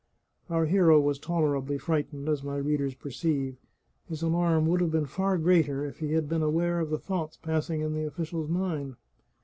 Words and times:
Our 0.49 0.65
hero 0.65 0.99
was 0.99 1.19
tolerably 1.19 1.77
frightened, 1.77 2.27
as 2.27 2.41
my 2.41 2.57
readers 2.57 2.95
per 2.95 3.11
ceive. 3.11 3.57
His 4.09 4.23
alarm 4.23 4.65
would 4.65 4.81
have 4.81 4.89
been 4.89 5.05
far 5.05 5.37
greater 5.37 5.85
if 5.85 5.99
he 5.99 6.13
had 6.13 6.27
been 6.27 6.41
aware 6.41 6.79
of 6.79 6.89
the 6.89 6.97
thoughts 6.97 7.37
passing 7.37 7.81
in 7.81 7.93
the 7.93 8.07
official's 8.07 8.49
mind. 8.49 8.95